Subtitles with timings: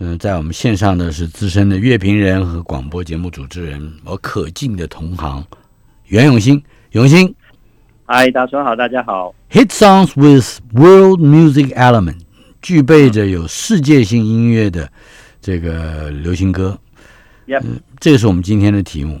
[0.00, 5.44] 嗯，在我们线上的是资深的乐评人和广播节目主持人，我可敬的同行
[6.06, 6.62] 袁永新。
[6.92, 7.34] 永新，
[8.06, 9.34] 嗨，大家好，大家好。
[9.50, 12.18] Hit songs with world music element，
[12.62, 14.88] 具备着有世界性音乐的
[15.40, 16.78] 这个流行歌。
[17.48, 17.64] Yep，
[17.98, 19.20] 这个是我们今天的题目。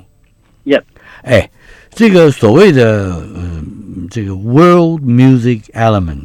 [0.64, 0.84] Yep，
[1.24, 1.50] 哎，
[1.90, 3.64] 这个所谓的呃，
[4.08, 6.20] 这个 world music element，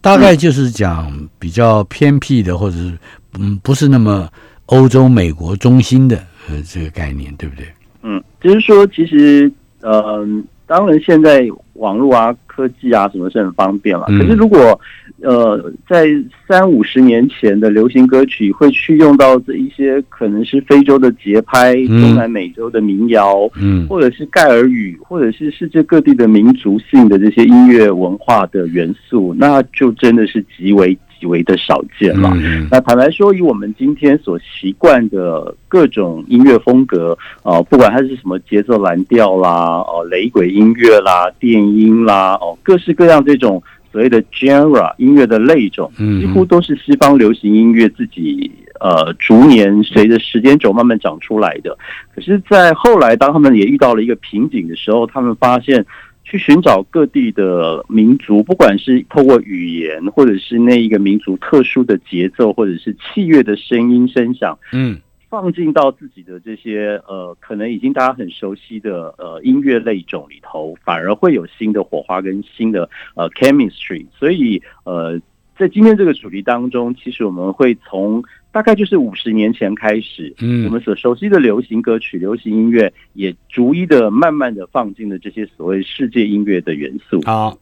[0.00, 2.98] 大概就是讲比较偏僻的，或者是。
[3.38, 4.28] 嗯，不是那么
[4.66, 6.16] 欧洲、美国中心的
[6.48, 7.66] 呃这个概念，对不对？
[8.02, 9.50] 嗯，就是说，其实
[9.80, 10.26] 呃，
[10.66, 14.06] 当然现在网络啊、科技啊什么是很方便了。
[14.06, 14.78] 可是如果
[15.22, 16.06] 呃在
[16.46, 30.96] 三五十年前的流行歌曲会去用到这一些可能是非洲的节拍、中南美洲的民谣，嗯，或者是盖尔语，或者是世界各地的民族性的这些音乐文化的元素，那就真的是极为。
[31.18, 32.32] 极为的少见了。
[32.70, 51.76] 那坦白说，以我们今天所习惯的各种音乐风格，哦，不管它是什么节奏蓝调啦，哦，雷鬼音乐啦，电音啦，哦，各式各样这种所谓的 genre 音乐的类种，几乎都是西方流行音乐自己呃逐年随着时间轴慢慢长出来的。
[52.14, 55.84] 可是，在后来，当他们也遇到了一个瓶颈的时候，他们发现。
[56.28, 64.98] 去寻找各地的民族，不管是透过语言，或者是那一个民族特殊的节奏，或者是器乐的声音声响，嗯，
[65.30, 74.04] 放进到自己的这些呃，可能已经大家很熟悉的呃音乐类种里头，反而会有新的火花跟新的呃 chemistry。
[74.14, 75.18] 所以呃，
[75.56, 78.22] 在今天这个主题当中，其实我们会从。
[78.50, 87.20] 大概就是五十年前开始，嗯，我们所熟悉的流行歌曲、流行音乐，也逐一的、慢慢的放进了这些所谓世界音乐的元素。
[87.26, 87.56] 好，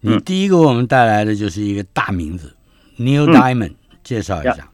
[0.00, 2.52] 你第一个我们带来的就是一个大名字
[2.98, 4.68] ，Neil Diamond，介绍一下。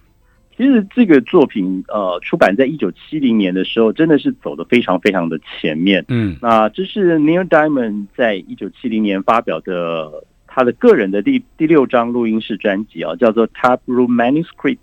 [0.57, 6.05] 其实这个作品，呃，出版在一九七零年的时候，真的是走的非常非常的前面。
[6.09, 14.79] 嗯，那这是 Neil Diamond 在一九七零年发表的他的个人的第第六张录音室专辑啊，叫做 Tab Room Manuscript。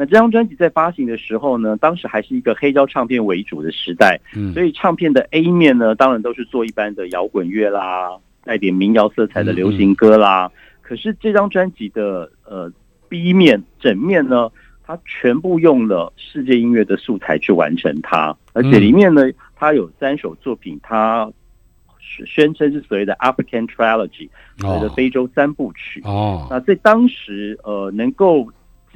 [0.00, 10.48] 那这张专辑在发行的时候呢，当时还是一个黑胶唱片为主的时代，嗯，所以唱片的 A 面呢，当然都是做一般的摇滚乐啦，带点民谣色彩的流行歌啦。
[10.82, 12.72] 可是这张专辑的呃
[13.08, 14.48] B 面整面呢，
[14.86, 21.28] 它全部用了世界音乐的素材去完成它，而且里面呢，它有三首作品，它
[22.24, 26.00] 宣称是所谓的 African Trilogy，所谓的非洲三部曲。
[26.04, 28.48] 哦，那在当时呃能够。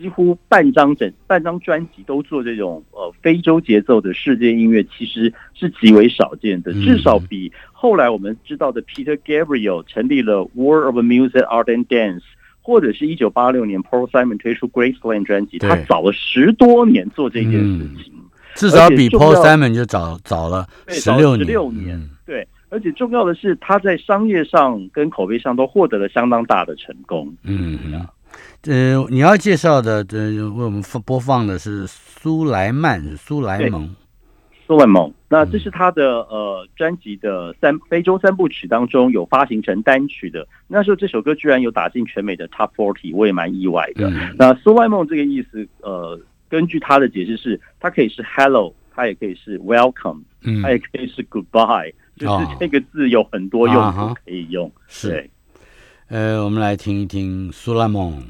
[0.02, 6.72] 几乎半张整半张专辑都做这种呃非洲节奏的世界音乐，其实是极为少见的。
[6.72, 12.24] 至少比后来我们知道的 Peter Gabriel 成立了 World of Music Art and Dance，
[12.62, 18.12] 或者是一九八六年 Paul Simon 推出 Graceland 专辑，他早了十多年做这件事情。
[18.56, 22.10] 至少比 Paul Simon 就早早了十六十六年。
[22.26, 27.32] 对，而且重要的是他在商业上跟口碑上都获得了相当大的成功。
[27.44, 27.78] 嗯。
[28.64, 33.92] 呃，你要介绍的，呃，为我们播放的是苏莱曼，苏莱蒙，
[34.66, 35.12] 苏莱蒙。
[35.28, 40.46] 那这是他的呃专辑的三非洲三部曲当中有发行成单曲的。
[40.68, 44.08] 那时候这首歌居然有打进全美的 Top Forty，我也蛮意外的。
[44.38, 50.20] 那苏莱蒙这个意思，呃，根据他的解释是，它可以是 Hello，它也可以是 Welcome，
[50.62, 54.70] 它也可以是 Goodbye，就是这个字有很多用途可以用。
[54.86, 55.28] 是，
[56.06, 58.22] 呃，我们来听一听苏莱蒙。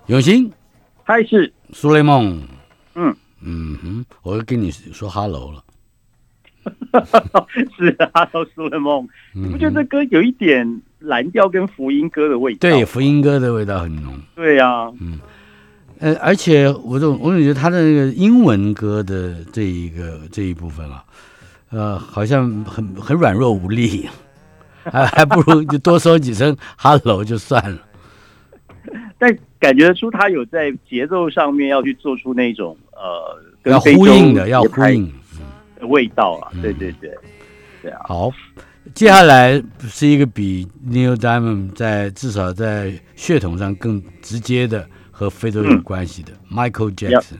[0.09, 0.51] 永兴，
[1.05, 2.43] 嗨，是苏雷梦。
[2.95, 5.63] 嗯嗯哼，我又跟你说 hello 了。
[7.77, 12.61] 是 hello 苏雷梦，你不觉得这歌有一点蓝调跟福音歌的味道？
[12.61, 14.19] 对，福音歌的味道很浓。
[14.35, 15.21] 对呀，嗯，
[15.99, 21.05] 呃，而且我总我总觉得他的那个英文歌的这一个这一部分啊，
[21.69, 24.09] 呃，好像很很软弱无力，
[24.91, 27.79] 还还不如就多说几声 hello 就算了。
[29.19, 35.13] 但感觉出他有在节奏上面要去做出那种呃， 要呼应的，要呼应
[35.79, 36.53] 的味道啊！
[36.63, 37.11] 对对对，
[37.83, 38.01] 对啊。
[38.05, 38.31] 好，
[38.95, 47.37] 接下来是一个比 Neil Diamond 在至少在血统上更直接的和非洲有关系的 Michael Jackson。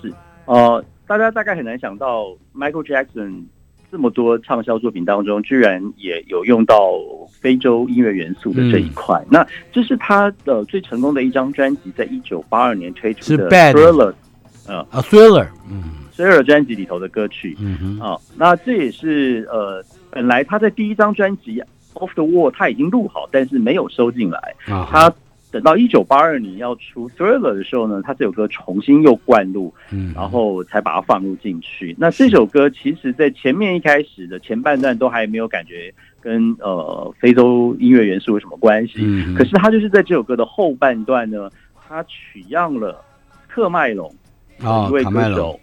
[0.00, 0.12] 是，
[0.46, 3.44] 呃，大家大概很难想到 Michael Jackson。
[3.88, 6.92] 这么多畅销作品当中，居然也有用到
[7.46, 9.24] 非洲音乐元素的这一块。
[9.30, 14.10] 那这是他的最成功的一张专辑，在一九八二年推出的《Thriller》。
[14.66, 15.84] 呃，啊，《Thriller》嗯，
[16.20, 17.56] 《Thriller》专辑里头的歌曲。
[17.60, 18.00] 嗯哼。
[18.00, 21.60] 啊，那这也是呃，本来他在第一张专辑
[21.94, 24.40] 《Off the Wall》他已经录好，但是没有收进来。
[24.66, 24.88] 啊。
[24.90, 25.14] 他。
[25.52, 31.94] 等到一九八二年要出《Thriller》的时候呢，他这首歌重新又灌录，嗯，然后才把它放入进去。
[31.98, 35.94] 那这首歌其实，在前面一开始的前半段都还没有感觉
[36.26, 43.00] 跟呃非洲音乐元素有什么关系，嗯，可是他就是在这首歌的后半段呢，他取样了
[43.48, 44.12] 特麦隆
[44.58, 45.60] 一位歌手，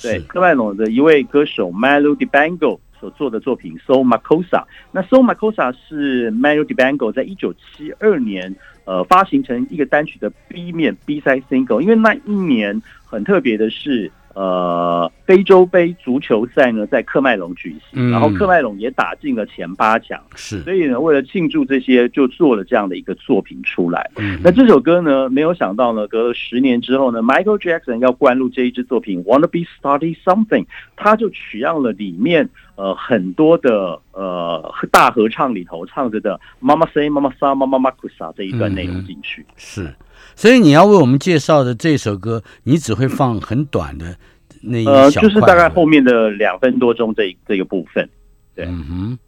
[0.00, 4.62] 对特麦隆的一位歌手 Melody Bangle 所做的作品《So Makosa》。
[4.90, 8.56] 那《So Makosa》是 Manuel Dibango 在一九七二年
[8.86, 11.82] 呃发行成一个单曲的 B 面 B side single。
[11.82, 14.10] 因为那一年很特别的是。
[14.36, 24.10] 呃，非洲杯足球赛呢在科麦隆举行，然后科麦隆也打进了前八强，是，所以呢，为了庆祝这些，就做了这样的一个作品出来。
[24.44, 30.64] 那这首歌呢，没有想到呢，隔了十年之后呢，Michael Jackson 要灌录这一支作品《Wanna Be Starting Something》，
[30.96, 39.90] 他就取样了里面呃很多的呃大合唱里头唱着的 “Mama Say Mama Sa Mama Makusa” 这一段内容进去，是。
[40.36, 44.16] 所以你要为我们介绍的这首歌，你只会放很短的
[44.60, 48.08] 那一小块，就是大概后面的两分多钟这这个部分。
[48.54, 49.18] 对，嗯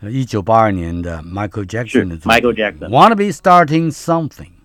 [0.00, 4.61] 哼，一九八二年的 Michael Jackson 的，Michael Jackson Wanna Be Starting Something。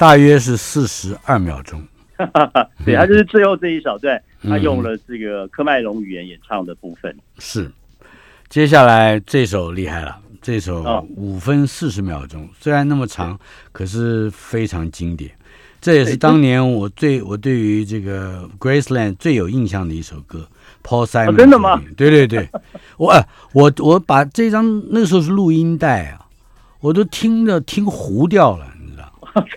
[0.00, 1.78] 大约是四十二秒钟，
[2.86, 7.14] 对，他就是最后这一小段，他用了这个科麦隆语言演唱的部分。
[7.38, 7.70] 是，
[8.48, 13.38] 接下来这首厉害了，这首五分四十秒钟，虽然那么长，
[13.72, 15.30] 可是非常经典。
[15.82, 20.48] 这也是当年我最我对于这个 Graceland 最有印象的一首歌。
[20.82, 21.78] Paul Simon，真的吗？
[21.94, 22.48] 对对对，
[22.96, 26.24] 我我我把这张那时候是录音带啊，
[26.80, 28.66] 我都听着听糊掉了。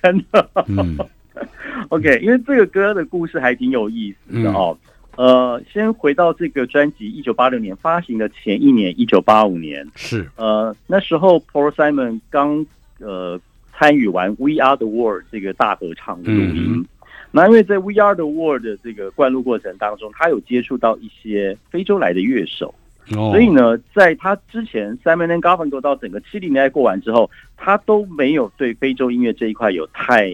[0.01, 0.97] 真的，嗯，
[1.89, 4.77] OK，因为这个歌的故事还挺有意思的哦。
[5.15, 12.65] 呃，先回到这个专辑一九八六年发行的前一年，一九八五年是呃那时候 Paul Simon 刚
[12.99, 13.39] 呃
[13.71, 16.85] 参与完《We Are the World》这个大合唱的录音。
[17.29, 22.73] 那因为在《We Are the World》的这个灌录过程当中，他有接触到一些非洲来的乐手。
[23.05, 30.31] 所以呢，在他之前，Simon and Garfunkel 到整个七零年代过完之后，他都没有对非洲音乐这一块有太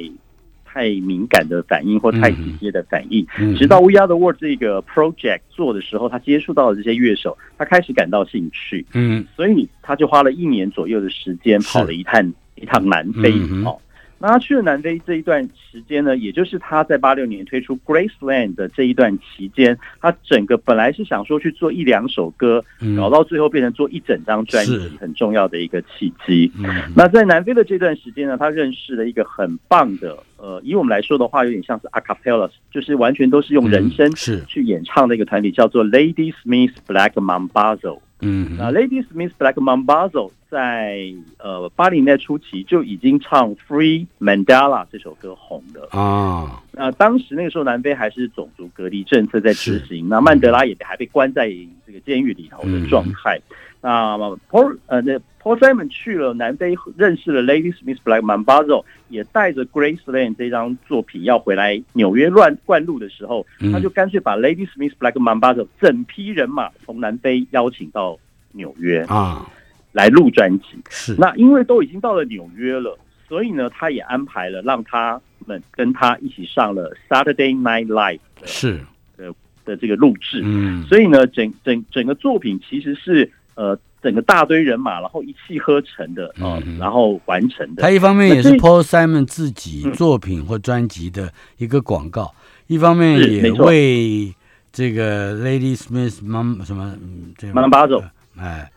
[0.63, 3.25] 太敏感的反应或太直接的反应。
[3.57, 8.85] 直到 We Are the World 这个 project 做的时候，他接触到了这些乐手，他开始感到兴趣。
[8.93, 13.31] 嗯，所以他就花了一年左右的时间跑了一趟一趟南非。
[13.65, 13.77] 哦。
[14.19, 22.63] 那他去了南非这一段时间呢，也就是他在八六年推出 Graceland 的这一段期间，他整个本来是想说去做一两首歌，
[22.97, 26.51] 搞到最后变成做一整张专辑，很重要的一个契机。
[26.95, 37.99] 那在南非的这段时间呢，他认识了一个很棒的，呃，以我们来说的话，有点像是 a cappella，就是完全都是用人声去演唱的一个团体，叫做 Lady Smith Black Mambazo。
[38.21, 46.61] 嗯，那 Lady Smith Black Mambazo 在呃八零年代初期就已经唱《Free Mandela》这首歌红的啊。
[46.71, 51.49] 那当时那个时候南非还是种族隔离政策在执行，那曼德拉也还被关在
[51.85, 53.39] 这个监狱里头的状态。
[53.81, 54.17] 那
[54.49, 64.35] Paul 呃那 Paul Simon 去了南非，认识了 Lady Smith Blackman b a z o 也带着 Graceland 这张作品要回来纽约乱灌录的时候，他就干脆把
[64.35, 68.19] Lady Smith Blackman b a z o 整批人马从南非邀请到
[68.51, 69.49] 纽约啊，
[69.93, 70.65] 来录专辑。
[70.89, 78.81] 是那因为都已经到了纽约了，所以呢，他也安排了让他们跟他一起上了 Saturday Night Live 是
[79.15, 79.33] 的
[79.63, 80.41] 的这个录制。
[80.43, 83.31] 嗯，所以呢，整整整个作品其实是。
[83.59, 87.83] 呃，整个大堆人马，然后一气呵成的啊，然后完成的。
[87.83, 92.33] 他一方面也是 Paul Simon 自己作品或专辑的一个广告，
[92.67, 94.33] 一方面也为
[94.71, 96.95] 这个 Lady Smith 妈什么
[97.37, 98.01] 这 Mambazo
[98.37, 98.71] 哎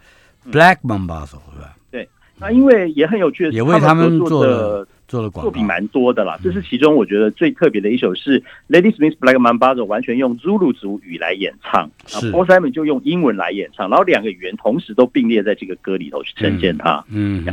[0.50, 1.76] ，Black Mambazo 是吧？
[1.92, 2.08] 对，
[2.40, 4.84] 那因为也很有趣的，也为他们做了。
[5.30, 17.04] 作品蛮多的啦，这是其中我觉得最特别的一首是《Lady Smiths Black Man》巴着，完全用 Zulu 族语来演唱，啊，For Simon 就用英文来演唱，然后两个语言同时都并列在这个歌里头去呈现它。
[17.08, 17.44] 嗯，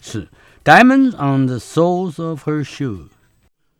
[0.00, 0.22] 是
[0.64, 3.08] 《Diamonds on the Soles of Her Shoes》。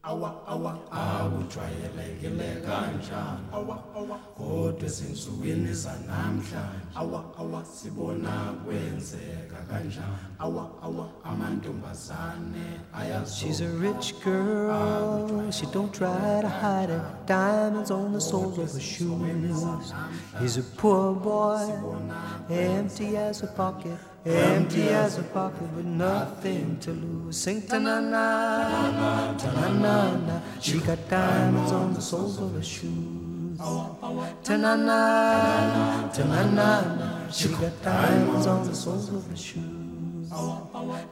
[0.05, 0.79] Awa awa.
[0.91, 4.19] Awujwayelekile kanjani awa awa.
[4.37, 7.65] Kodwa ezinsukwini zanamhlanje awa awa.
[7.65, 8.31] sibona
[8.65, 11.09] kwenzeka kanjani awa awa.
[11.25, 12.81] Amantombazane
[13.27, 17.03] She's a rich girl, she don't try to hide it.
[17.27, 19.93] Diamonds on the soles of her shoes.
[20.41, 21.69] He's a poor boy,
[22.51, 23.99] empty as a pocket.
[24.25, 27.37] Empty as a pocket with nothing to lose.
[27.37, 30.41] Sing ta na na, ta na na na.
[30.61, 33.59] She got diamonds on the soles of her shoes.
[33.59, 37.29] Ta na na, ta na na na.
[37.31, 40.31] She got diamonds on the soles of her shoes.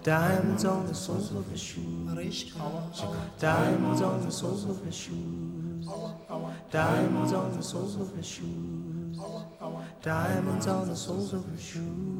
[0.04, 3.02] Diamonds on the soles of her shoes.
[3.40, 5.88] Diamonds on the soles of her shoes.
[6.70, 9.18] Diamonds on the soles of her shoes.
[10.00, 12.19] Diamonds on the soles of her shoes.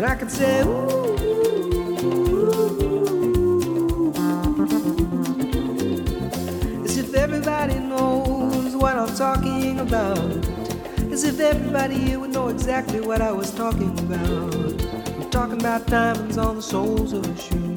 [0.00, 1.14] And I could say, ooh,
[6.82, 10.18] as if everybody knows what I'm talking about.
[11.12, 14.54] As if everybody here would know exactly what I was talking about.
[15.20, 17.69] I'm talking about diamonds on the soles of a shoe.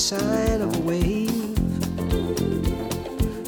[0.00, 1.54] Sign of a wave.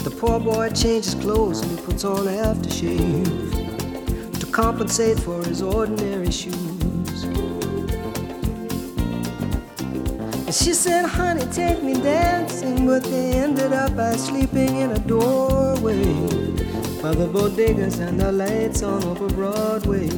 [0.05, 6.31] The poor boy changes clothes and he puts on aftershave to compensate for his ordinary
[6.31, 7.25] shoes.
[10.47, 14.99] And she said, Honey, take me dancing, but they ended up by sleeping in a
[14.99, 16.05] doorway
[17.03, 20.11] by the bodegas and the lights on over Broadway,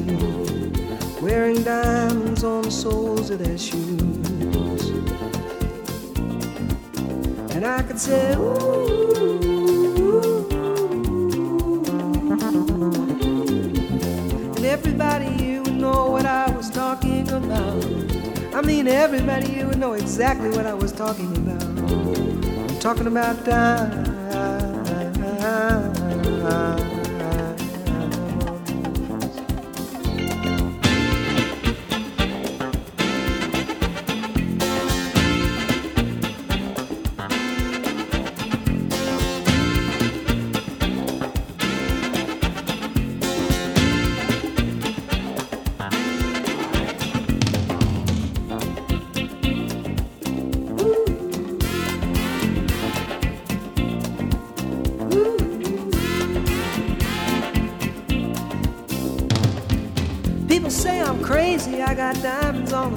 [1.21, 4.14] wearing diamonds on the soles of their shoes.
[7.65, 9.25] And I could say, ooh.
[14.55, 17.83] And everybody you would know what I was talking about.
[18.53, 21.63] I mean, everybody you would know exactly what I was talking about.
[21.63, 24.04] I'm talking about time.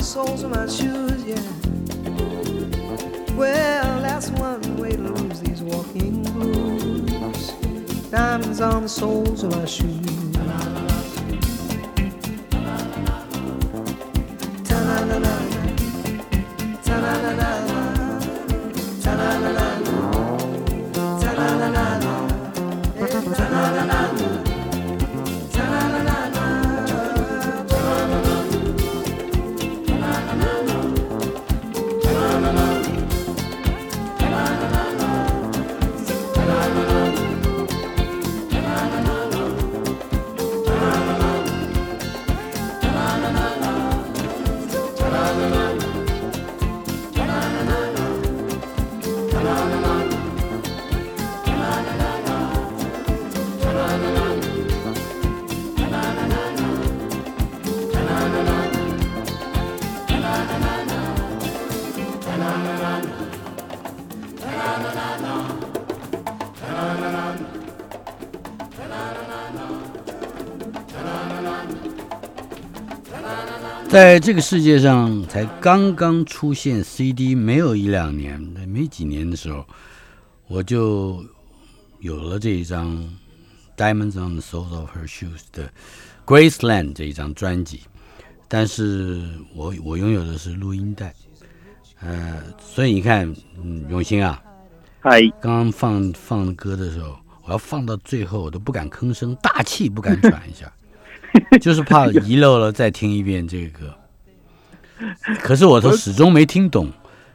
[0.09, 1.37] Soles of my shoes, yeah.
[3.37, 7.51] Well, that's one way to lose these walking blues.
[8.11, 10.18] Diamonds on the soles of my shoes.
[74.01, 79.67] 在这个世界上才刚刚出现 CD 没有一两年，没几年的时候，
[80.47, 81.25] 我就
[81.99, 82.97] 有了这一张
[83.77, 85.69] 《Diamonds on the Soles of Her Shoes》的
[86.25, 87.81] Graceland 这一张专辑，
[88.47, 89.21] 但是
[89.53, 91.13] 我我拥有的是录音带，
[91.99, 94.41] 呃，所以你看，嗯，永兴啊，
[95.01, 100.73] 嗨，刚刚放放歌的时候，我要放到最后，我都不敢吭声，大气不敢喘一下，
[101.61, 103.95] 就是怕遗漏了再听一遍这个歌。
[105.41, 106.91] 可是我都始终没听懂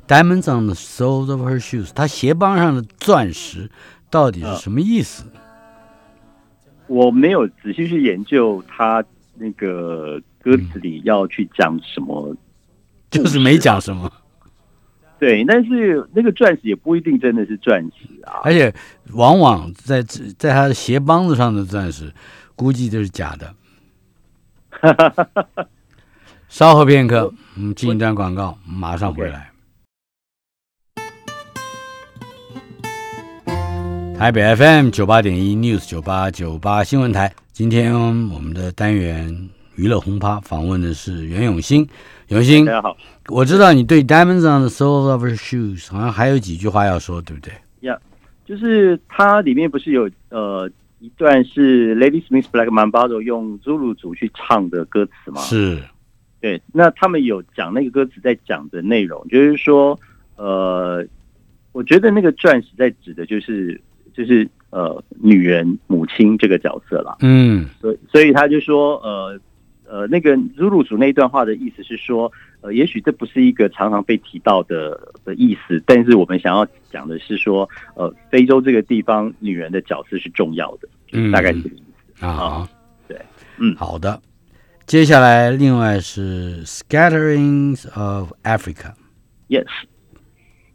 [0.08, 3.70] ，Diamonds on the soles of her shoes，她鞋帮上的钻石
[4.10, 5.26] 到底是什么意思？
[6.88, 9.04] 我没有仔细去研究他
[9.36, 12.36] 那个歌词里要去讲什么，
[13.10, 14.12] 就是没讲什么。
[15.18, 18.74] 对，但是那个钻石也不一定真的是钻石啊，而且
[19.14, 22.14] 往往在在他的鞋帮子上的钻石，
[22.58, 23.56] 估计都是假的。
[26.50, 29.50] 稍后片刻，我们进一段广告，马上回来。
[34.18, 37.94] 台北 FM 九八点一 News 九八九八新闻台，今天
[38.30, 41.88] 我们的单元娱乐轰趴访问的是袁永新。
[42.28, 42.98] 永新，大家好，
[43.30, 47.54] 我知道你对 Diamonds on the Soles of Her Shoes 好像还有几句话要说，对不对？
[47.82, 47.98] 呀，
[48.46, 50.70] 就是它里面不是有呃
[51.04, 55.42] 一段是 Lady Smith Black Mambazo 用 Zulu 族去唱的歌词吗？
[55.42, 55.78] 是，
[56.40, 60.00] 对，那他们有讲那个歌词在讲的内容，就是说，
[60.38, 61.06] 呃，
[61.74, 63.82] 我觉得那个钻石在指的就是
[64.14, 67.18] 就是呃女人母亲这个角色啦。
[67.20, 69.38] 嗯所以所以他就说，呃
[69.86, 81.84] 呃，那个 Zulu 族那一段话的意思是说，呃，也许这不是一个常常被提到的的意思，但是我们想要讲的是说，呃，非洲这个地方女人的角色是重要的，就是大概是这个意
[82.20, 82.26] 思。
[82.26, 82.68] 啊，
[83.08, 83.22] 对，
[83.60, 84.20] 嗯好的。
[84.86, 89.66] 接下来，另外是 Scatterings of Africa，Yes，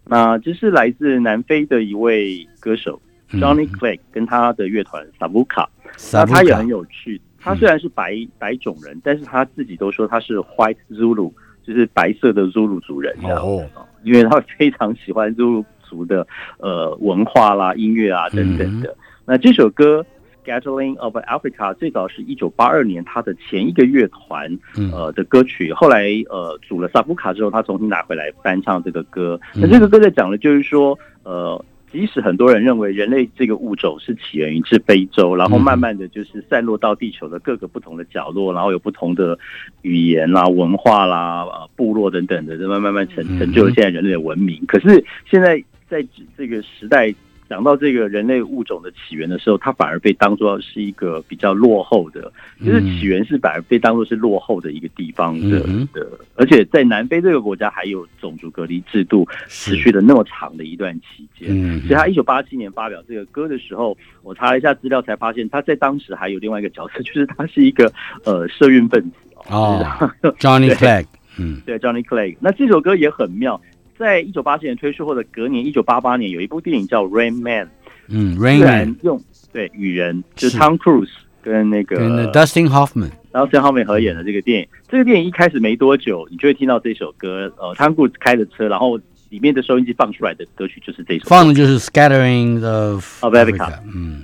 [0.05, 3.01] 那这是来自南非的一位歌手
[3.33, 5.67] 嗯 Johnny Clegg 跟他的乐团 Savuka。
[6.13, 13.39] 那他也很有趣，他虽然是白白种人，但是他自己都说他是 White Zulu，就是白色的 Zulu 族人这样。
[13.39, 13.63] 哦，
[14.05, 16.27] 因为他非常喜欢 Zulu 族的
[16.59, 18.97] 呃文化啦、音乐啊等等的。
[19.27, 20.01] 那这首歌
[20.49, 29.39] 《Scattering of Africa》最早是一九八二年他的前一个乐团嗯呃的歌曲，后来呃组了萨夫卡之后，他重新拿回来翻唱这个歌。
[29.55, 31.63] 嗯那这个歌在讲的就是说呃。
[31.91, 39.39] 即使很多人认为人类这个物种是起源于自非洲，然后慢慢的就是散落到地球的各个不同的角落，然后有不同的
[39.81, 44.63] 语言啦、文化啦、呃部落等等的，这慢慢慢成成就了现在人类的文明。
[44.67, 45.59] 可是现在
[45.89, 46.07] 在
[46.37, 47.11] 这个时代
[47.49, 52.31] 讲到这个人类物种的起源的时候，它反而被当作是一个比较落后的，
[52.65, 61.49] 就是起源是反而被当作是落后的一个地方的嗯的，而且在南非这个国家还有种族隔离制度持续了那么长的一段期间。
[61.51, 61.81] 嗯。
[61.83, 67.93] 所以他一九八七年发表这个歌的时候，我查了一下资料，才发现他在当时还有另外一个角色，就是他是一个
[68.25, 69.17] 呃社运分子
[69.49, 69.85] 哦。
[70.23, 70.77] 就是， Johnny 对。
[70.77, 71.07] Clegg，
[71.39, 71.63] 嗯。
[71.65, 72.37] 对 Johnny Clegg。
[72.41, 73.61] 那这首歌也很妙，
[73.99, 77.67] 在一九八七年推出后的隔年，一九八八年有一部电影叫《Rain Man》，
[78.09, 79.21] 嗯居，Rain Man 用
[79.53, 81.11] 对雨人，就是是 Tom Cruise
[81.43, 87.53] 跟那个跟 Dustin Hoffman，然后孙浩美合演的这个电影，这个电影一开始没多久，你就会听到这首歌。
[87.59, 88.97] 呃，Tom Cruise 开着车，然后
[89.31, 91.29] 里面的收音机放出来的歌曲就是这首歌。
[91.29, 94.23] 放的就是 Scattering of Of Africa 嗯。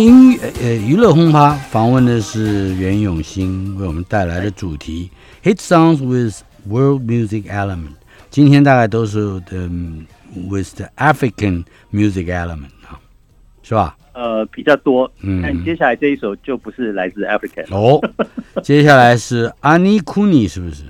[0.00, 5.10] 音乐呃娱乐轰趴访问的是袁永新为我们带来的主题
[5.42, 7.96] Hit Songs with World Music Element。
[8.30, 10.06] 今天大概都是的、嗯
[10.48, 12.96] with the African music element 啊，
[13.62, 13.96] 是吧？
[14.14, 15.10] 呃，比较多。
[15.20, 17.66] 嗯但接下来这一首就不是来自 African。
[17.70, 18.00] 哦，
[18.62, 20.84] 接下来是 Ani Kuni，是不是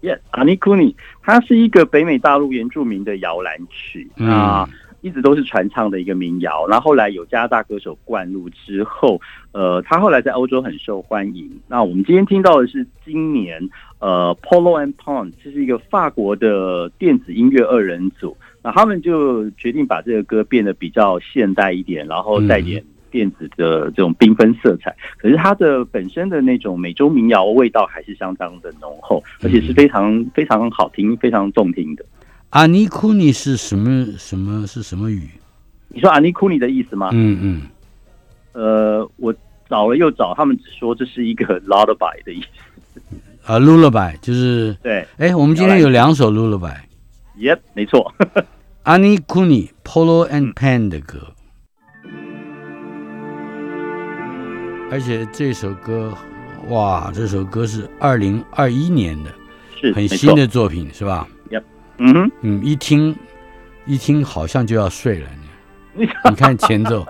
[0.00, 4.66] ？？Yes，Ani Kuni，，它是一个北美大陆原住民的摇篮曲嗯啊。
[5.04, 9.20] 一直都是传唱的一个民谣，然后后来有加拿大歌手灌入之后，
[9.52, 11.50] 呃，他后来在欧洲很受欢迎。
[11.68, 24.96] 那我们今天听到的是今年呃 Polo and Pond，这是一个法国的电子音乐二人组，那他们就决定把这个歌变得比较现代一点，然后带点电子的这种缤纷色彩。
[25.18, 32.02] 可是它的本身的那种美洲民谣味道还是相当的浓厚，而且是非常非常好听、非常动听的。
[32.54, 35.28] 安妮库尼是什么什么是什么语？
[35.88, 37.10] 你说阿尼库尼的意思吗？
[37.12, 37.62] 嗯嗯，
[38.52, 39.34] 呃，我
[39.68, 43.00] 找了又找，他们只说这是一个 lullaby 的意思。
[43.42, 48.14] 啊，lullaby 就是，对哎，我们今天有两首 lullaby，，Yep，没错。
[48.84, 51.34] 阿尼库尼 Polo and Pan 的歌，
[54.92, 56.16] 而且这首歌，
[56.68, 59.34] 哇，这首歌是二零二一年的，
[59.74, 60.32] 是很新。
[60.36, 61.26] 的作品，是吧？
[61.98, 63.16] 嗯哼，嗯，一听
[63.86, 65.28] 一听好像就要睡了，
[65.96, 66.08] 你。
[66.28, 67.06] 你看前奏，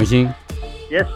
[0.00, 0.26] 永兴
[0.90, 1.06] ，Yes，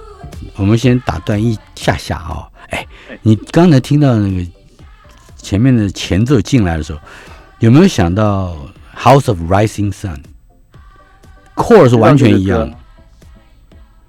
[0.57, 2.45] 我们先打断一下下哦。
[2.69, 4.47] 哎哎，你刚才听到那个
[5.39, 7.01] 前面的前奏进来的时候，
[7.61, 8.55] 有没有想到
[8.95, 10.17] 《House of Rising Sun》
[11.55, 12.77] ？core 是完全一样的。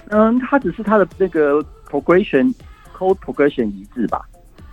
[0.09, 2.53] 嗯，它只是它的那个 progression
[2.93, 4.27] code progression 一致吧？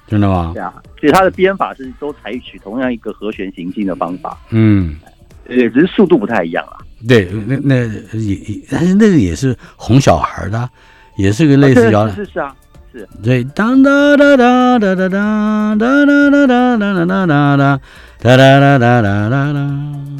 [0.09, 0.61] 真的吗对？
[0.61, 4.99] 啊，所以它的编法是都采取同样一个和弦行进的方法，嗯，
[5.47, 6.83] 呃，只是速度不太一样啊。
[7.09, 7.75] 对，那那
[8.17, 10.71] 也也，但是那个也是哄小孩的啊，
[11.17, 12.15] 也是个类似摇篮。
[12.15, 12.55] 是是是啊，
[12.93, 17.81] 是对，当当当当当当当当当当当当当当
[18.19, 19.59] 哒哒哒哒哒哒哒哒。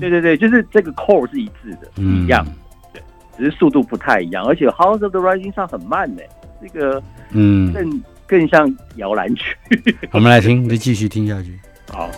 [0.01, 2.45] 对对对，就是这个 core 是一致的，嗯一样，
[2.93, 3.01] 对，
[3.39, 6.23] 只是速度不太一样，而且 House of the Rising 上很慢呢，
[6.61, 9.57] 这个嗯，更更像摇篮曲。
[10.11, 11.57] 我们来听，再继续听下去。
[11.93, 12.11] 好。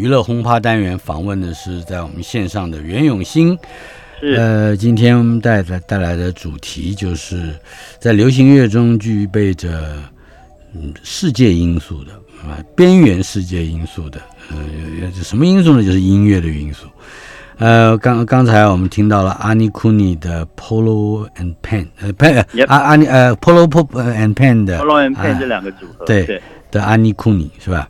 [0.00, 3.56] 娱乐轰趴单元访问的是在我们线上的袁永新。
[4.18, 7.54] 是呃，今天我们带来带来的主题就是
[7.98, 9.94] 在流行乐中具备着
[10.74, 14.18] 嗯世界因素的啊边缘世界因素的，
[14.50, 14.56] 呃，
[15.22, 15.84] 什么因素呢？
[15.84, 16.86] 就是音乐的因素。
[17.58, 27.86] 呃，刚刚才我们听到了阿尼库尼的 Polo and Pen，呃，Pen，Yep 阿阿尼呃 Polo Pop and Pen 的 Polo and Pen 啊这两个组合，对对的阿尼库尼是吧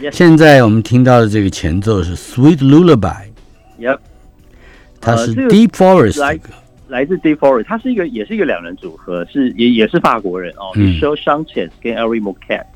[0.00, 3.98] Yes 现在我们听到的这个前奏是 Sweet Lullaby，，Yep，
[5.00, 6.54] 它是 Deep Forest 来这个，
[6.86, 7.64] 来自 Deep Forest。
[7.64, 12.66] 它是一个也是一个两人组合，是也也是法国人哦嗯 m i c h e Sanchez 跟 Elry m o c a t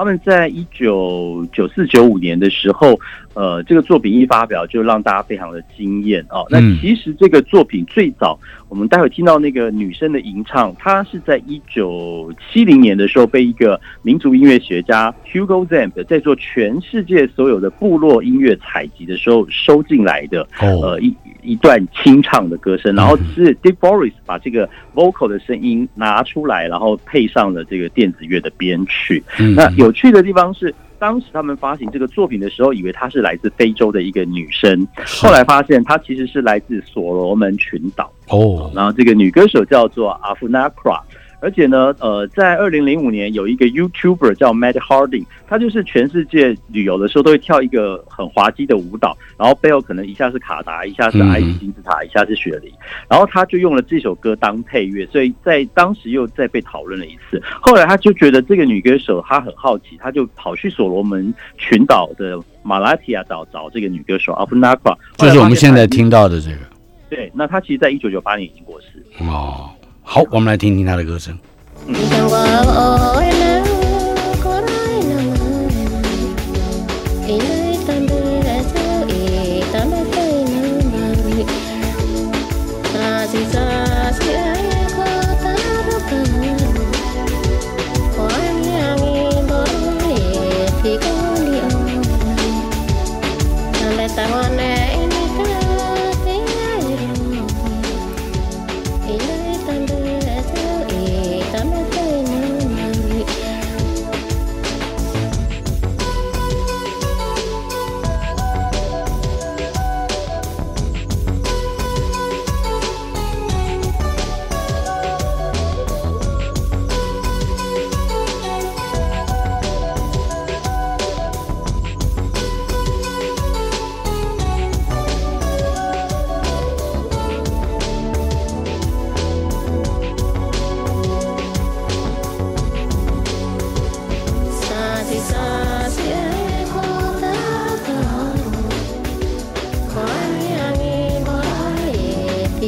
[0.00, 2.98] 他们在一九九四九五年的时候，
[3.34, 6.46] 呃，这个作品一发表就让大家非常的惊艳哦。
[6.48, 20.40] 那嗯其实这个作品最早，我们待会听到那个女生的吟唱，她是在一九七零年的时候被一个民族音乐学家 Hugo Zamp 在做全世界所有的部落音乐采集的时候收进来的。
[20.62, 29.22] 哦呃一一段清唱的歌声，然后是 Deep Forest 把这个 vocal 的声音拿出来，然后配上了这个电子乐的编曲。
[29.38, 34.86] 嗯那有趣的地方是，当时他们发行这个作品的时候，以为她是来自非洲的一个女生，
[35.20, 38.12] 后来发现她其实是来自所罗门群岛。
[38.28, 41.02] 哦，然后这个女歌手叫做阿夫纳 a
[41.40, 52.72] 而且呢，呃，在二零零五年有一个 YouTuber 叫 Matt Harding，他就是全世界旅游的时候都会跳一个很滑稽的舞蹈，然后背后可能一下是卡达，一下是埃及金字塔，一下是雪梨，
[53.08, 57.42] 然后他就用了这首歌当配乐，所以在当时又再被讨论了一次。
[57.60, 66.58] 后来他就觉得这个女歌手她很好奇，他就跑去所罗门群岛的马拉提亚岛找这个女歌手阿芙纳 a 就是我们现在听到的这个
[67.08, 69.02] 对，那她其实在一九九八年已经过世。
[69.20, 69.70] 哦。
[70.12, 71.38] 好，我们来听听他的歌声。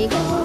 [0.09, 0.42] big.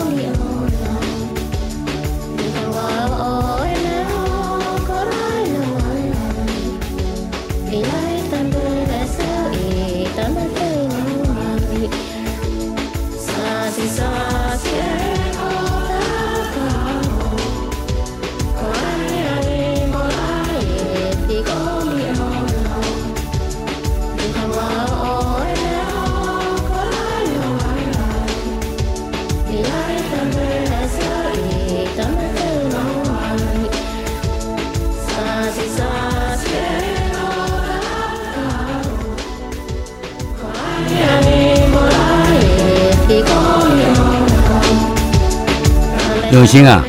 [46.38, 46.86] 永兴啊，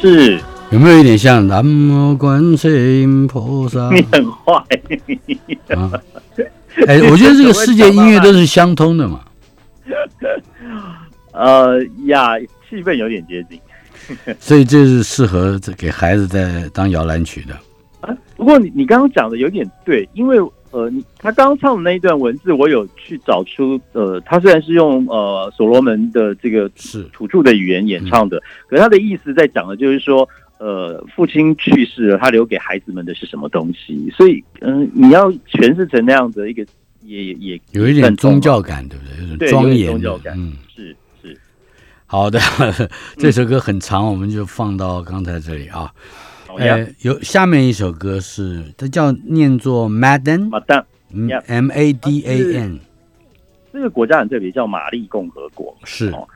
[0.00, 0.36] 是
[0.72, 3.88] 有没有一点像南无观世音菩萨？
[3.92, 4.54] 你很坏。
[5.68, 5.92] 啊，
[6.88, 9.20] 哎，我觉得这个世界音乐都是相通的嘛。
[11.30, 12.36] 呃呀，
[12.68, 13.60] 气氛有点接近。
[14.40, 17.54] 所以这是适合这给孩子在当摇篮曲的。
[18.00, 20.36] 啊，不过你你刚刚讲的有点对，因为
[20.70, 34.08] 呃，他刚刚唱的那一段文字，我有去找出呃，他虽然是用呃所罗门的这个是土著的语言演唱的，可是他的意思在讲的就是说，呃，父亲去世了，他留给孩子们的是什么东西？
[34.16, 36.64] 所以嗯、你要诠释成那样的一个，
[37.02, 39.28] 也也也有一点宗教感，对不对？
[39.30, 41.36] 有点庄严的宗教感嗯，是是
[42.06, 42.38] 好的，
[43.18, 45.92] 这首歌很长，我们就放到刚才这里啊。
[46.58, 52.78] 呃，有下面一首歌是它叫念作 Madden，Madam，M A D A N，
[53.72, 55.76] 这个国家很特别，叫马丽共和国。
[55.84, 56.26] 是哦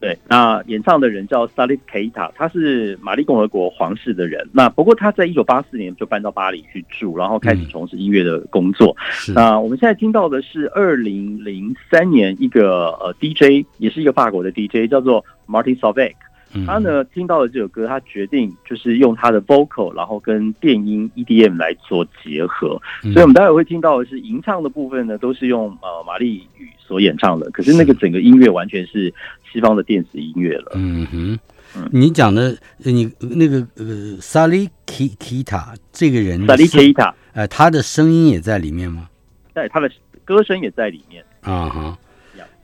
[0.00, 4.44] 对，那演唱的人叫 Salif Keita，他是马丽共和国皇室的人。
[4.52, 8.96] 那不过他在一九八四年就搬到巴黎去住，然后开始从事音乐的工作。
[9.12, 16.14] 是那我们现在听到的是二零零三年一个呃 DJ，也是一个法国的 DJ，叫做 Martin Solveig。
[16.54, 16.66] 嗯。
[16.66, 22.80] 他呢听到了这首歌，他决定就是用他的 vocal，然后跟电音 EDM 来做结合。
[23.04, 23.12] 嗯。
[23.12, 29.12] 所以我们待会会听到的是吟唱的部分呢，都是用呃玛丽语所演唱的，可是那个整个音乐完全是
[29.52, 30.72] 西方的电子音乐了。
[30.74, 31.38] 嗯哼。
[31.74, 39.08] 嗯，你讲的呃你那个呃萨利 Kita 这个人的 s a l i 声 Keita，呃他的声音也在里面吗？
[39.54, 39.90] 在他的
[40.22, 41.96] 歌声也在里面，啊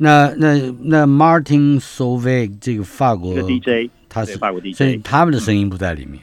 [0.00, 6.22] 那那那 Martin Solveig 这个法国一个 DJ，他是法国 DJ，所以他们的声音不在里面。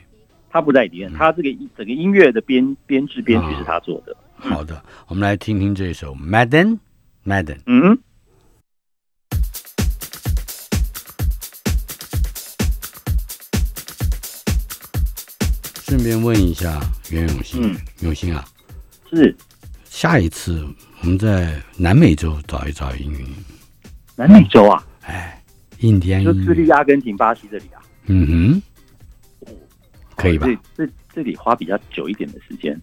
[0.50, 4.16] 他不在里面，他这个整个音乐的编编制编曲是他做的。
[4.38, 6.80] 好的，我们来听听这首 Madden
[7.26, 7.58] Madden。
[7.66, 7.98] 嗯，
[15.84, 16.80] 顺便问一下
[17.12, 17.76] 袁永新，嗯。
[18.00, 18.46] 永新啊，
[19.12, 19.36] 是。
[19.84, 20.66] 下一次
[21.02, 23.26] 我们在南美洲找一找音乐，
[24.16, 25.42] 南美洲啊，哎，
[25.80, 28.62] 印第安就智利、阿根廷、巴西这里啊，嗯
[29.46, 29.52] 哼，
[30.16, 30.48] 可以吧？
[30.76, 32.80] 这这这里花比较久一点的时间，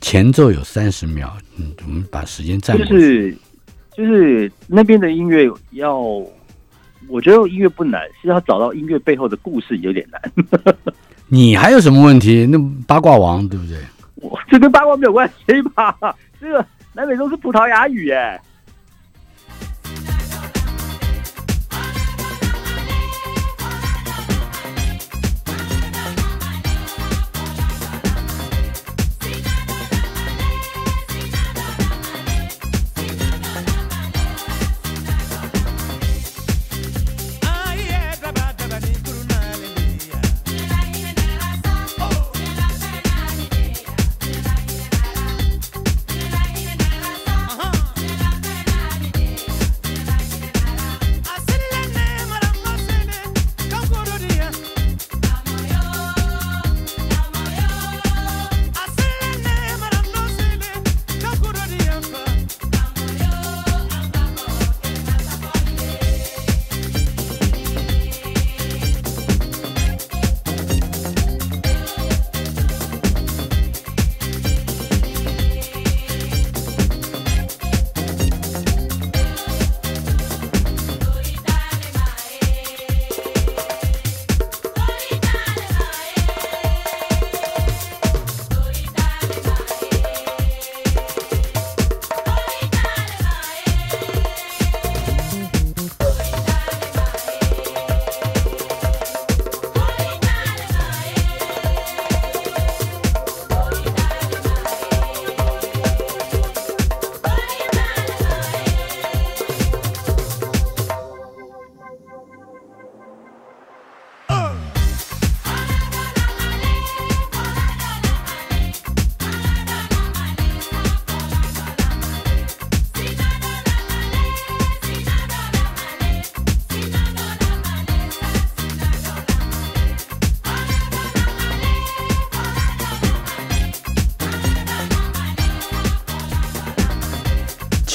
[0.00, 2.84] 前奏有三十秒，嗯，我们把时间占就。
[2.86, 3.36] 是
[3.96, 5.98] 就是那边的音乐要，
[7.08, 10.20] 我觉得音乐不难，是要找到音乐背后的故事有点难。
[11.28, 12.46] 你还有什么问题？
[12.46, 13.78] 那八卦王对不对？
[14.16, 15.96] 我这跟八卦没有关系吧？
[16.38, 18.38] 这个南美洲是葡萄牙语耶。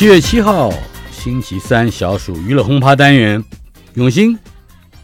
[0.02, 0.74] 七月七号
[1.12, 3.44] 星期三，小暑娱乐轰趴单元，
[3.94, 4.36] 永兴。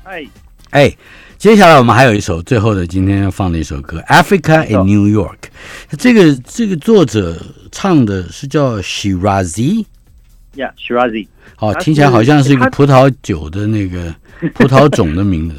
[0.01, 0.25] 哎，
[0.71, 0.97] 哎，
[1.37, 5.35] 接下来我们还有一首最后的今天要放的一首歌《Africa in New York》。
[5.99, 7.39] 这个这个作者
[7.71, 9.85] 唱的是叫 Shirazi。
[10.55, 14.15] Yeah, Shirazi 好，听起来好像是一个葡萄酒的那个
[14.55, 15.57] 葡萄种的名字。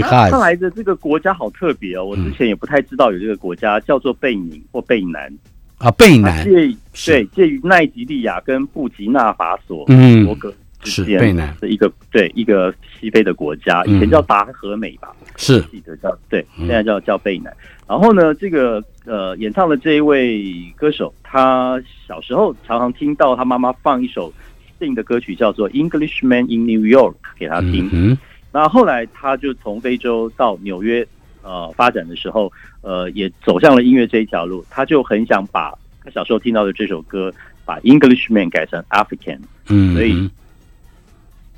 [0.00, 5.30] 他看 Shiraz 来的这个国家好特别哦，我之前也不太知道有这个国家叫做贝宁或贝南，
[5.78, 6.44] 啊，贝它南。
[6.44, 7.12] 介是。
[7.12, 10.24] 对介于奈及利亚跟布吉纳法索嗯。
[10.24, 10.52] 多个
[10.84, 11.54] 是之间贝南。
[11.60, 15.60] 的一个对一个西非的国家，以前叫达和美吧，是。
[15.70, 16.66] 记得叫对，嗯。
[16.66, 17.54] 现在叫叫贝南。
[17.86, 24.32] 然后呢，这个呃演唱的这一位歌手，他小时候常常听到他妈妈放一首
[24.78, 27.88] 新的歌曲，叫做《Englishman in New York》给他听。
[27.92, 28.16] 嗯
[28.56, 31.04] 那后来他就从非洲到纽约
[31.44, 34.64] 呃发展的时候，呃也走向了音乐这一条路。
[34.68, 35.72] 他就很想把
[36.02, 37.32] 他小时候听到的这首歌，
[37.64, 39.38] 把 Englishman 改成 African，
[39.68, 40.28] 嗯，所以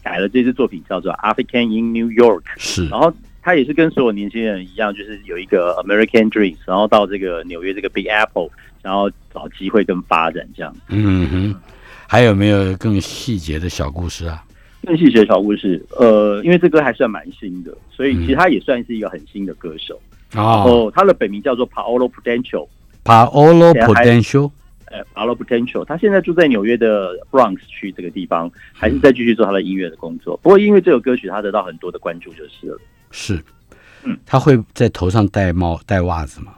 [0.03, 2.43] 改了这支作品叫做 African in New York。
[2.59, 3.11] 是然后
[3.41, 8.51] 他也是跟所有年轻人一样，就是有一个 American Dreams，然后到这个纽约这个 Big Apple，
[8.82, 10.76] 然后找机会跟发展这样。
[10.89, 11.55] 嗯哼，
[12.09, 14.43] 还有没有更细节的小故事啊？
[14.87, 20.01] 邓系学小故事，呃，因为这歌还算蛮新的，所以其实他也算是一个很新的歌手。
[20.37, 24.51] 哦哦，他的本名叫做 Paolo Prudential，，Paolo Potential，
[24.84, 30.37] 呃，Paolo Prudential，他现在住在纽约的 Bronx 区这个地方，还是在继续做他的音乐的工作。
[30.37, 32.78] 不过因为这首歌曲，他得到很多的关注就是了。
[33.11, 33.43] 是
[34.05, 36.55] 嗯，他会在头上戴帽戴袜子吗？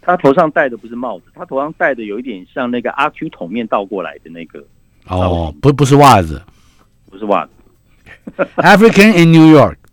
[0.00, 4.62] 他头上戴的不是帽子，他头上戴的有一点像那个阿 Q 桶面倒过来的那个，
[5.08, 6.40] 哦，不不是袜子
[7.10, 7.52] 不是袜子。
[8.58, 9.83] ，African in New York。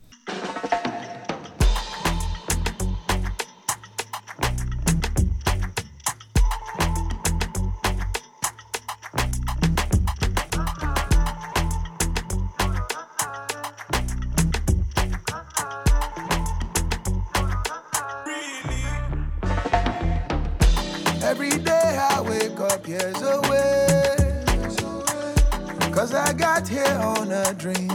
[26.92, 27.90] On a dream.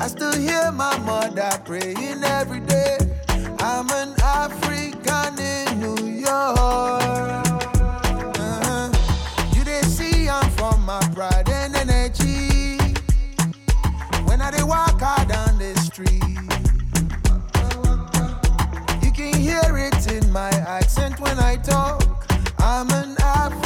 [0.00, 2.98] I still hear my mother praying every day.
[3.58, 7.46] I'm an African in New York.
[8.38, 8.90] Uh-huh.
[9.54, 12.78] You they see I'm from my pride and energy.
[14.24, 16.22] When I walk out down the street.
[19.04, 22.26] You can hear it in my accent when I talk.
[22.58, 23.61] I'm an African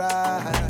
[0.00, 0.61] alright.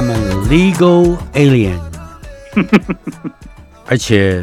[0.00, 1.78] I'm a legal alien。
[3.84, 4.42] 而且，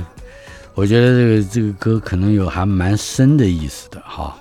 [0.75, 4.37] 我觉得这个这个歌可能有还蛮深的意思的哈。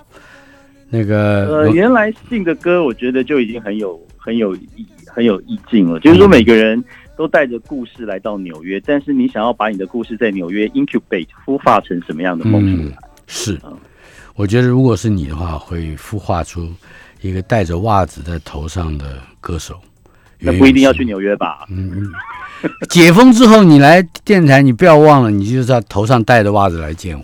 [0.91, 5.99] 那个，呃，原来信的歌，我觉得就已经很有很有意很有意境了。
[6.01, 6.83] 就是说，每个人
[7.17, 12.93] 都带着故事来到纽约，但是你想要把你的故事在纽约 incubate 孵化成什么样的梦出嗯？
[13.25, 13.75] 是嗯，
[14.35, 16.69] 我觉得如果是你的话，会孵化出
[17.21, 19.81] 一个戴着袜子在头上的歌手。
[20.39, 21.65] 那不一定要去纽约吧？
[21.69, 22.09] 嗯，
[22.89, 27.23] 解封之后你来电台，你不要忘了，你就是要头上戴着袜子来见我。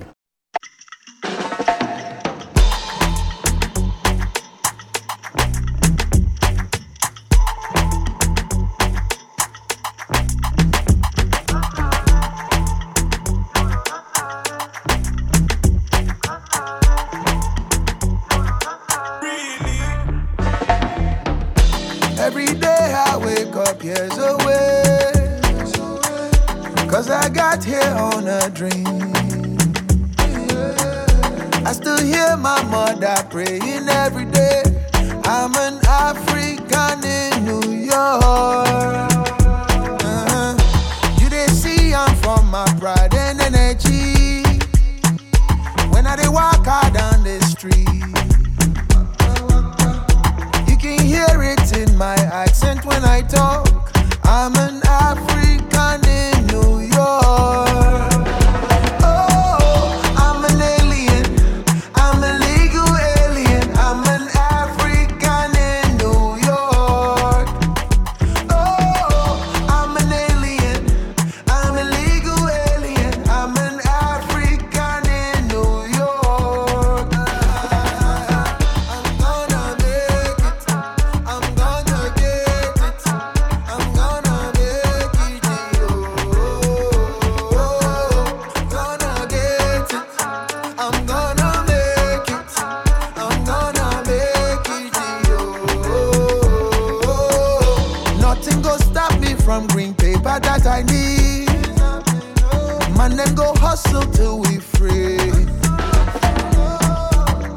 [103.43, 105.17] Go hustle till we free.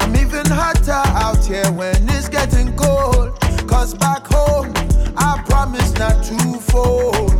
[0.01, 3.39] I'm even hotter out here when it's getting cold.
[3.67, 4.73] Cause back home,
[5.17, 6.39] I promise not to
[6.71, 7.31] fold.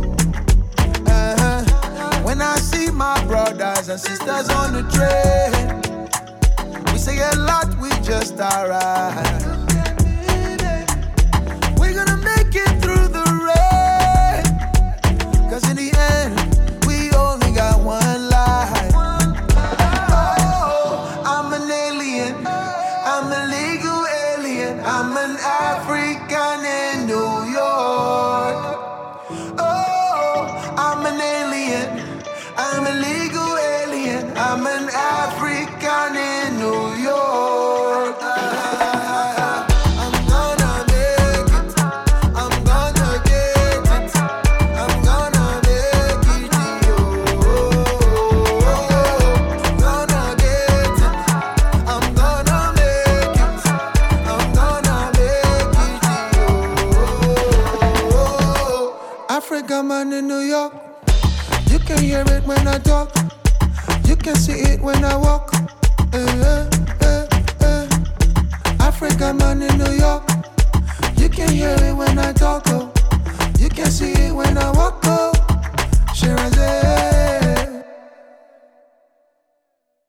[1.06, 2.22] Uh-huh.
[2.22, 5.52] When I see my brothers and sisters on the train,
[6.92, 9.57] we say a lot, we just alright.
[62.78, 63.10] I talk.
[64.06, 65.52] You can see it when I walk.
[66.12, 66.68] Eh,
[67.00, 67.26] eh,
[67.60, 67.88] eh.
[68.78, 70.22] Africa man in New York.
[71.16, 72.62] You can hear it when I talk.
[72.68, 72.92] Oh.
[73.58, 75.00] You can see it when I walk.
[75.04, 75.28] Oh.